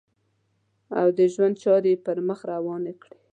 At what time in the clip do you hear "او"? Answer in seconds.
0.99-1.07